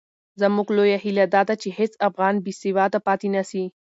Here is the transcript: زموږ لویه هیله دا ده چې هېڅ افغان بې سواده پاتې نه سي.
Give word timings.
زموږ 0.41 0.67
لویه 0.77 0.97
هیله 1.05 1.25
دا 1.33 1.41
ده 1.49 1.55
چې 1.61 1.69
هېڅ 1.79 1.93
افغان 2.07 2.35
بې 2.43 2.53
سواده 2.61 2.99
پاتې 3.07 3.27
نه 3.35 3.43
سي. 3.49 3.63